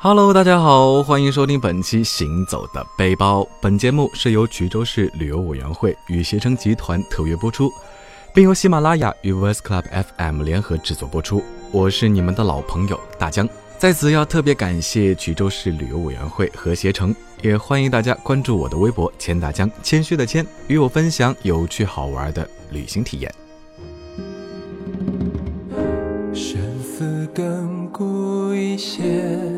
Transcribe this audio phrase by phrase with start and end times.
[0.00, 3.40] Hello，大家好，欢迎收听本期《行走的背包》。
[3.60, 7.68] 本节目是由衢州市旅游委员会与携程集团特约播出，
[8.32, 9.82] 并由喜马拉雅与 Voice Club
[10.16, 11.42] FM 联合制作播出。
[11.72, 23.34] 我是你们的老朋友大江，在此要特别感谢衢州市旅游委员会和携程，也欢迎大家关注我的微博“千大江”，谦虚的谦，与我分享有趣好玩的旅行体验。
[26.32, 29.57] 生死亘古一线。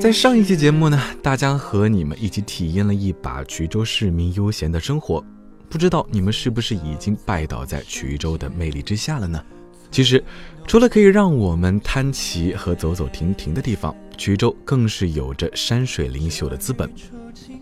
[0.00, 5.22] 在上一期节目呢，大江和你们一起体验了一把衢州市民悠闲的生活。
[5.68, 9.44] 不知道你们是不是已经拜倒在衢州的魅力之下了呢？
[9.90, 10.24] 其实，
[10.66, 16.90] 除了可以让我们摊骑和走走停停的地方，衢州更是有着山水灵秀的资本。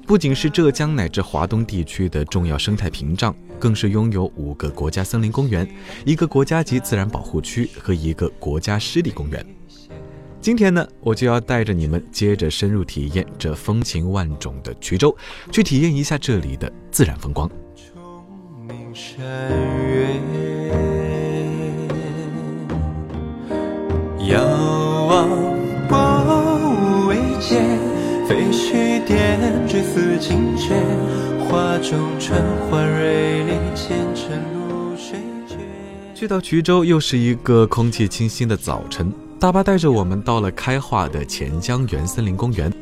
[0.06, 5.68] 不仅是浙江乃至华东地区的重要生态屏障，更是拥有五个国家森林公园、
[6.06, 9.44] 一个国家级自然保护区和一个国家湿地公园。
[10.40, 15.14] 今天呢，我就要带着你们接着深入体验这风情万种的衢州，
[15.52, 17.50] 去体验一下这里的自然风光。
[18.94, 20.08] 山月
[24.28, 24.42] 遥
[25.06, 25.28] 望
[25.86, 27.78] 不为见，
[28.26, 30.72] 飞絮点缀似锦阙，
[31.46, 35.56] 画中春花蕊里前尘露水绝。
[36.14, 39.12] 去到衢州，又是一个空气清新的早晨。
[39.40, 42.72] 大巴带着我们到了开化的钱江源森林公园。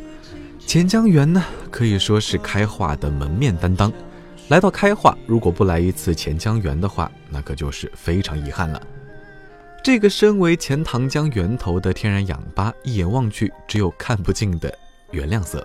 [0.67, 3.93] 钱江源呢，可以说是开化的门面担当。
[4.49, 8.81] 来到开化，如果不来一次钱江源的话，那可就是非常遗憾了。
[9.85, 14.73] 这个身为钱塘江源头的天然氧吧，一眼望去只有看不尽的
[15.11, 15.65] 原亮色。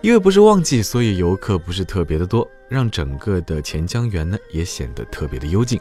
[0.00, 5.78] 因为不是旺季，所以游客不是特别的多，让整个的钱江源呢也显得特别的幽静。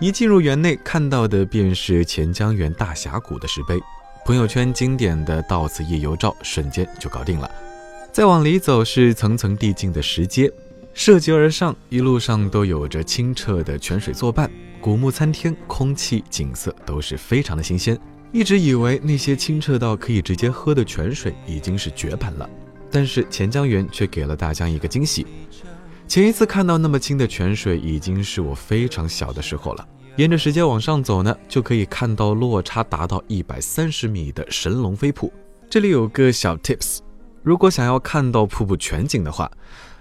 [0.00, 3.76] 一进入园内，看到的便是钱江源大峡谷的石碑，
[4.24, 7.50] 朋友圈经典的到此夜游照瞬间就搞定了。
[8.12, 10.48] 再往里走是层层递进的石阶，
[10.94, 14.48] 涉级而上，一路上都有着清澈的泉水作伴，
[14.80, 17.98] 古木参天，空气景色都是非常的新鲜。
[18.30, 22.48] 一直以为那些清澈到可以直接喝的泉水已经是绝版了，
[22.88, 25.26] 但是钱江源却给了大家一个惊喜。
[26.08, 29.86] 前一次看到那么清的泉水，已经是我非常小的时候了。
[30.16, 35.30] 沿着石阶往上走呢，就可以看到落差达到一百三十米的神龙飞瀑。
[35.68, 37.00] 这里有个小 tips，
[37.42, 39.50] 如果想要看到瀑布全景的话，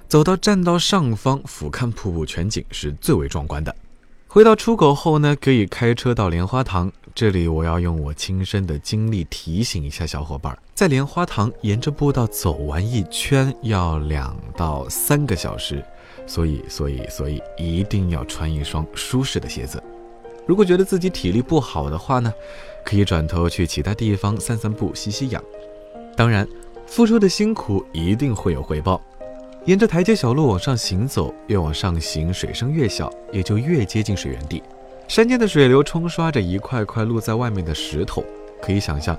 [0.08, 3.76] 走到栈道上方俯瞰瀑布全景是最为壮观的。
[4.30, 6.90] 回到出口后呢，可以开车到莲花塘。
[7.14, 15.84] 这里我要用我亲身的经历提醒一下小伙伴，在莲花塘沿着步道走完一圈要两到三个小时。
[16.28, 19.82] 所以，所以，所以一定要穿一双舒适的鞋子。
[20.46, 22.32] 如果觉得自己体力不好的话呢，
[22.86, 25.44] 可以转头去其他地方散散步、吸吸氧。
[26.16, 26.48] 当然，
[26.86, 29.02] 付出的辛苦一定会有回报。
[29.66, 34.64] 沿着台阶小路往上行走，越往上行，水声越小，也就越接近水源地。
[35.08, 38.24] 山间的水流冲刷着一块块露在外面的石头，
[38.62, 39.18] 可以想象，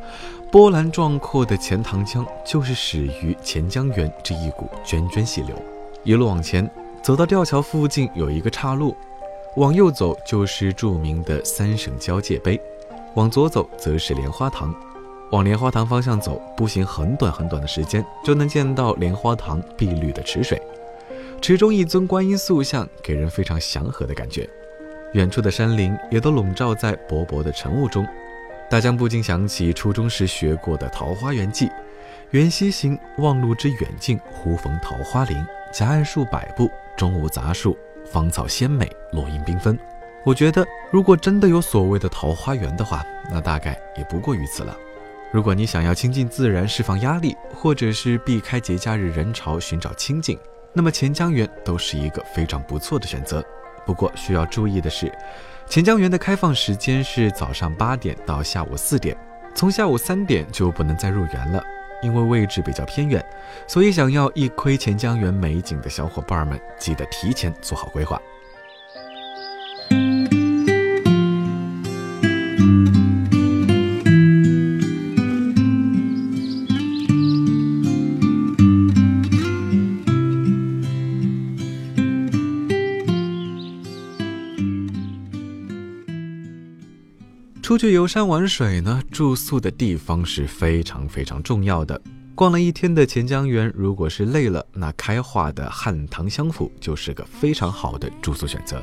[0.51, 5.55] 波澜壮阔的钱塘江就是始于钱江源这一股涓涓细流。
[6.05, 6.71] 一路往前。
[7.09, 8.95] 走到吊桥附近有一个岔路，
[9.57, 12.61] 往右走就是著名的三省交界碑，
[13.15, 14.75] 往左走则是莲花塘。
[15.31, 20.61] 往莲花塘方向走，步行很短很短的时间就能见到莲花塘碧绿的池水，
[21.41, 24.47] 池中一尊观音塑像，给人非常祥和的感觉。
[25.15, 28.07] 远处的山林也都笼罩在薄薄的晨雾中，
[28.69, 31.69] 大江不禁想起初中时学过的《桃花源记》
[32.33, 35.43] ：“缘溪行，望路之远近，忽逢桃花林，
[35.73, 39.79] 夹岸数百步。”中无杂树，芳草鲜美，落英缤纷。
[40.25, 44.77] 我觉得，如果真的有所谓的桃花源的话，那大概也不过于此了。
[45.31, 50.37] 如果你想要亲近自然、释放压力，或者是避开节假日人潮寻找清静，
[50.73, 53.44] 那么钱江源都是一个非常不错的选择。
[53.87, 55.11] 不过需要注意的是，
[55.67, 59.17] 钱江源的开放时间是早上八点到下午四点，
[59.55, 61.62] 从下午三点就不能再入园了。
[62.00, 63.25] 因为位置比较偏远，
[63.67, 68.21] 所以想要一窥钱江源美景的小伙伴们，记得提前做好规划。
[87.69, 92.00] 出去游山玩水呢，住宿的地方是非常非常重要的。
[92.35, 98.82] 逛了一天的钱江源，如果是累了，那开化的汉唐香府就是个非常好的住宿选择。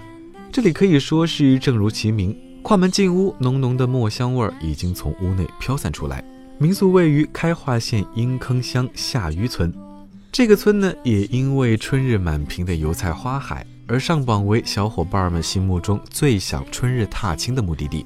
[0.52, 6.24] 这里可以说是正如其名，跨门进屋，浓浓的墨香味儿已经从屋内飘散出来。
[6.60, 9.74] 民宿位于开化县阴坑乡下渔村，
[10.32, 18.06] 这个村呢，也因为春日满屏的油菜花海而上榜为小伙伴们心目中最想春日踏青的目的地。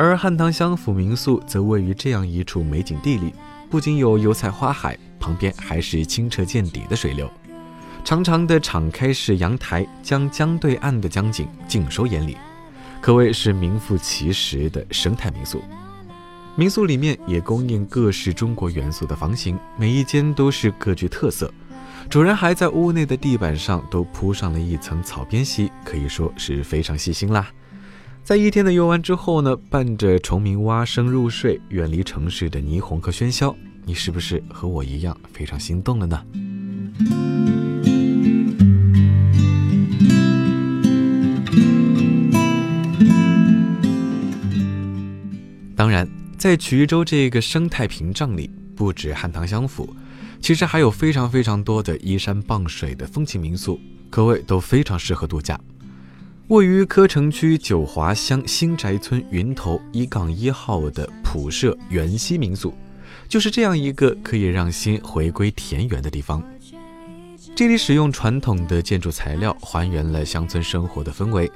[0.00, 3.34] 而汉唐乡府民宿则位于这样一处美景地里，
[3.68, 7.28] 不仅有油菜花海，旁边还是清澈见底的水流，
[8.04, 12.36] 长长的敞开式阳台将江对岸的江景尽收眼里。
[13.00, 15.60] 可谓是名副其实的生态民宿。
[16.54, 21.52] 民宿里面也供应各式中国元素的房型，每一间都是各具特色。
[22.08, 27.50] 主人还在屋内的地板上都铺上了一层草编席，可以说是非常细心啦。
[28.28, 36.22] 在一天的游玩之后呢，伴着虫鸣蛙声入睡，远离城市的霓虹和喧嚣，你是不是和我一样非常心动了呢？
[45.74, 49.96] 当然，在衢州这个生态屏障里，不止汉唐乡府，
[50.38, 53.80] 其实还有非常非常多的依山傍水的风情民宿，
[54.10, 55.58] 可谓都非常适合度假。
[56.48, 62.72] 位于柯城区九华乡新宅村云头一杠一号的普舍园溪民宿，
[63.28, 66.42] 就是这样一个可以让心回归田园的地方。
[67.54, 71.52] 这里使用传统的建筑材料，还原了乡村生活的氛围，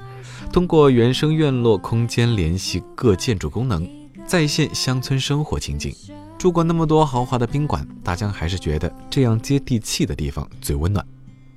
[0.53, 3.89] 通过原生院落空间联系各建筑功能。
[4.27, 5.95] 再现乡村生活情景。
[6.37, 11.03] 住过那么多豪华的宾馆，大江还是觉得这样接地气的地方最温暖。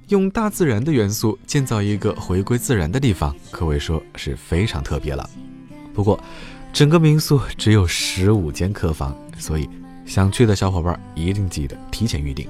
[0.09, 5.27] 用大自然的元素建造一个回归自然的地方，可谓说是非常特别了。
[5.93, 6.19] 不过，
[6.71, 9.67] 整个民宿只有十五间客房，所以
[10.05, 12.47] 想去的小伙伴一定记得提前预定。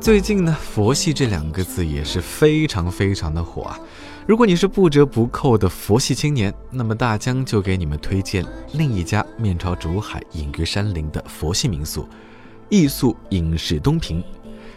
[0.00, 3.78] 最近呢，佛系这两个字也是非常非常的火啊！
[4.26, 12.08] 如果你是不折不扣的佛系青年，那么大江就给你们推荐另一家面朝竹海、隐于山林的佛系民宿——
[12.70, 14.22] 艺宿隐士东平。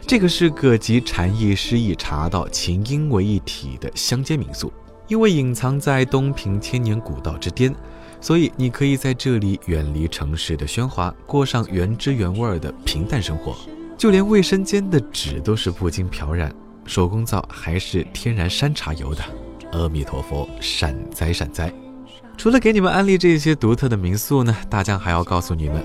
[0.08, 4.74] 这个是个集禅意、诗意、茶道、琴音为一体的乡间民宿。
[5.08, 7.74] 因为隐藏在东平千年古道之巅，
[8.20, 13.56] 所以你可以在这里远离城市的喧哗，过上原汁原味的平淡生活。
[14.02, 16.52] 就连卫生间的纸都是不经漂染，
[16.88, 19.24] 手工皂还是天然山茶油的。
[19.74, 21.72] 阿弥陀佛，善哉善哉！
[22.36, 25.84] 除了给你们安利这些独特的民宿呢，大江还要告诉你们，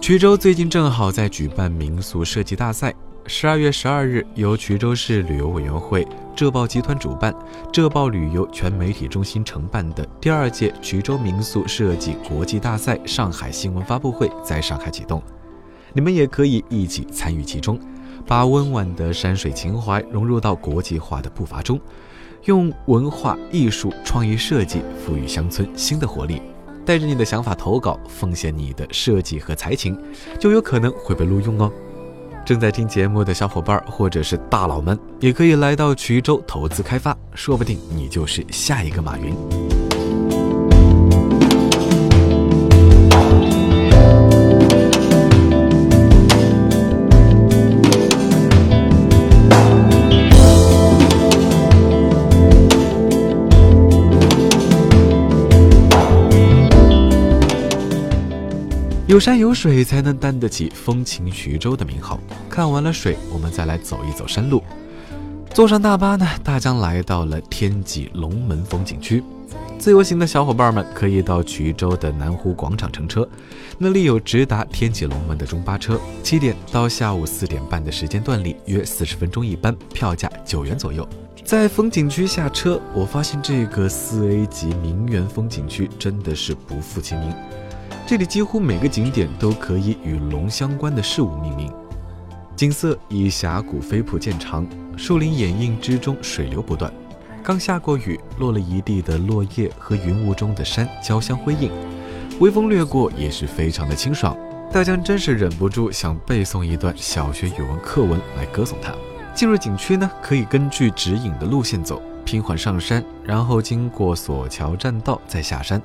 [0.00, 2.94] 衢州最近正好在举办民宿设计大赛。
[3.26, 7.34] 十二月十二日，由衢州市旅游委员会、浙报集团主办，
[7.70, 15.22] 浙报旅游全媒体中心承办的第二届衢州民宿设计国际大赛上海新闻发布会在上海启动。
[15.94, 17.78] 你们也可以一起参与其中，
[18.26, 21.80] 把温婉的山水情怀融入到国际化的步伐中，
[22.44, 26.42] 用文化艺术创意设计赋予乡村新的活力。
[26.84, 29.96] 带着你的想法投稿，奉献你的设计和才情，
[30.38, 31.72] 就有可能会被录用哦。
[32.44, 39.34] 正在听节目的小伙伴或者是大佬们，也可以来到衢州投资开发，说不定你就是下一个马云。
[59.06, 62.18] 有山有水，才能担得起风情徐州的名号。
[62.48, 64.64] 看完了水，我们再来走一走山路。
[65.52, 69.22] 坐上大巴呢，大江来到了天脊龙门风景区。
[69.78, 73.28] 自由行的小伙伴们可以到衢州的南湖广场乘车，
[73.76, 81.06] 那里有直达天脊龙门的中巴车，七点到下午四点半的时间段里，约四十分钟一班，票价九元左右。
[81.44, 87.30] 在风景区下车，我发现这个四 A 级名园风景区真的是不负其名。
[88.06, 91.72] 这里几乎每个景点都可以与龙相关的事物命名，
[92.54, 96.92] 景色以峡谷飞瀑见长，树林掩映之中，水流不断。
[97.42, 101.70] 刚下过雨，落了一地的落叶和云雾中的山交相辉映，
[102.40, 104.36] 微风掠过也是非常的清爽。
[104.70, 108.92] 大江真是忍不住想背诵一段小学语文课文来歌颂它。
[109.34, 115.80] 进入景区呢，可以根据指引的路线走，平缓上山，然后经过索桥栈道再下山。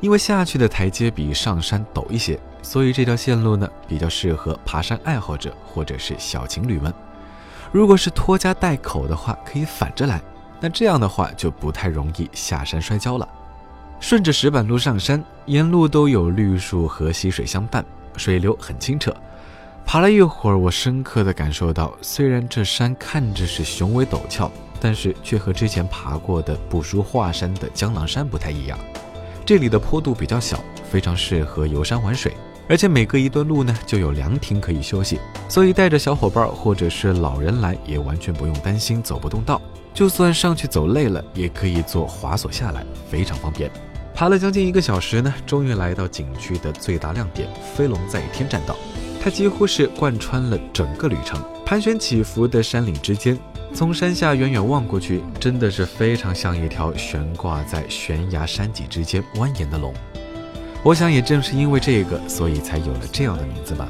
[0.00, 6.92] 因为下去的台阶比上山陡一些，所以这条线路呢比较适合爬山爱好者或者是小情侣们。
[7.72, 10.20] 如果是拖家带口的话，可以反着来，
[10.60, 13.28] 那这样的话就不太容易下山摔跤了。
[14.00, 17.84] 顺着石板路上山，沿路都有绿树和溪水相伴，
[18.16, 19.12] 水流很清澈。
[19.84, 24.48] 爬了一会儿，我深刻地感受到，虽然这山看着是雄伟陡峭，
[24.80, 28.78] 但是却和之前爬过的不输华山的江郎山不太一样。
[29.48, 32.34] 这里的坡度比较小，非常适合游山玩水，
[32.68, 39.58] 而且每隔一段路呢就有凉亭可以休息，所以带着小伙伴或者是老人来也完全不用担心走不动道。
[39.94, 43.70] 就算上去走累了，也可以坐滑索下来，非常方便。
[44.14, 48.76] 爬了将近一个小时呢，终于来到景区的最大亮点——飞龙在天栈道。
[49.18, 53.38] 它几乎是贯穿了整个旅程，盘旋起伏的山岭之间。
[53.74, 59.94] 从山下远远望过去，真的是非常像一条悬挂在悬崖山脊之间蜿蜒的龙。
[60.82, 63.88] 我想，也正是因为这个，所以才有了这样的名字吧。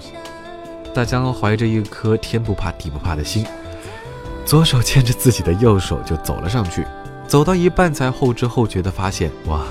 [0.94, 3.47] 大江怀着一颗天不怕地不怕的心，
[4.44, 6.85] 左手牵着自己的右手就走了上去。
[7.26, 9.62] 走到一半，才后知后觉地发现，哇，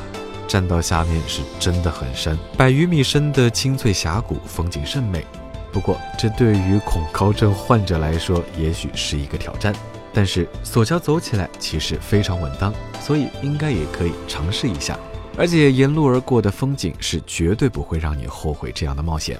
[0.47, 5.25] 栈道下面是真的很深，百余米深的青翠峡谷，风景甚美。
[5.71, 9.73] 不过，这对于恐高症患者来说，也许是一个挑战。
[10.13, 14.97] 但是索桥走起来其实非常稳当，所以应该也可以尝试一下。
[15.37, 19.39] 而且沿路而过的风景是绝对不会让你后悔这样的冒险。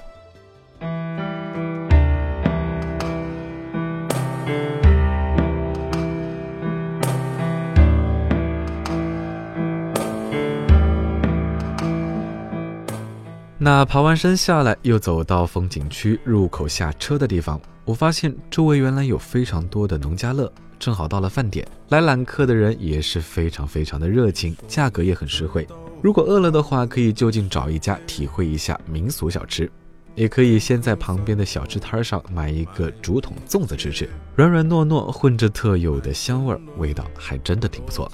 [13.60, 20.52] 那爬完山下来，又走到风景区入口下车的地方，我发现周围原来有非常多的农家乐。
[20.78, 25.66] 正好到了饭点，来揽客的人也是非常非常的热情，价格也很实惠。
[26.02, 29.70] 如果饿了的话，可以就近找一家体会一下民俗小吃，
[30.14, 38.06] 也可以先在旁边的小吃摊上买一个竹筒粽子吃吃，软软糯糯，混着特有的香味，味道还真的挺不错。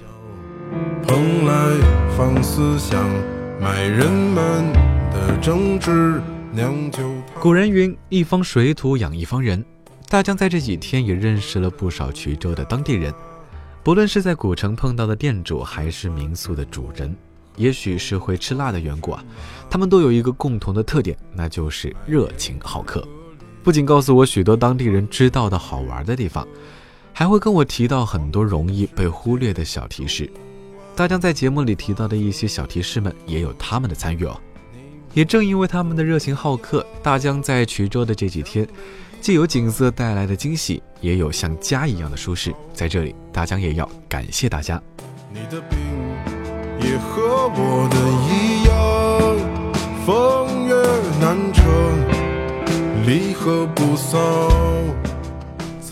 [1.02, 1.52] 蓬莱
[2.16, 3.04] 放思想，
[3.60, 4.72] 买人们
[5.12, 6.22] 的争执，
[7.40, 9.64] 古人云：一方水土养一方人。
[10.08, 13.12] 大江在这几天也认识了不少衢州的当地人，
[13.82, 17.12] 不论是在古城碰到的店主，还是民宿的主人，
[17.56, 19.24] 也许是会吃辣的缘故啊，
[19.68, 23.04] 他们都有一个共同的特点，那就是热情好客。
[23.64, 26.46] 不仅告诉我许多当地人知道的好玩的地方，
[27.12, 30.30] 还会跟我提到很多容易被忽略的小提示。
[30.94, 34.40] 大江在节目里提到的一些小提示们，也有他们的参与哦。
[35.14, 38.66] 也正因为他们的热情好客，大江在衢州的这几天。
[39.20, 42.52] 既有景色带来的惊喜，也有像家一样的舒适。
[42.74, 44.82] 在这里，大江也要感谢大家。
[45.32, 45.78] 你的病
[46.80, 47.96] 也和我的
[48.28, 48.74] 一样，
[50.04, 50.74] 风月
[51.20, 51.62] 难测，
[53.06, 54.20] 离合不散。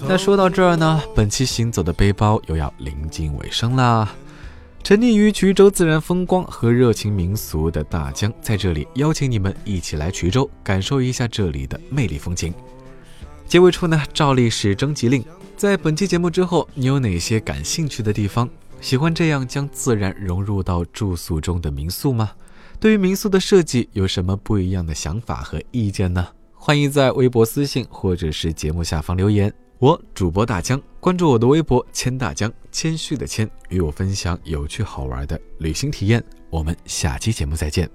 [0.07, 4.13] 那说到这儿呢，本期行走的背包又要临近尾声啦。
[4.85, 12.53] 沉溺于衢州自然风光和热情民俗的大江，在这里邀请你们一起来衢州，感受一下这里的魅力风情。
[13.47, 15.25] 结尾处呢，照例是征集令。
[15.57, 18.51] 在本期节目之后，你有哪些感兴趣的地方？
[18.81, 22.33] 喜欢这样将自然融入到住宿中的民宿吗？
[22.81, 26.27] 对于民宿的设计有什么不一样的想法和意见呢？
[26.55, 29.53] 欢迎在微博私信或者是节目下方留言。
[29.83, 36.23] 我主播大江，关注我的微博谦大江，谦虚的谦，与我分享有趣好玩的旅行体验。
[36.51, 37.91] 我们下期节目再见。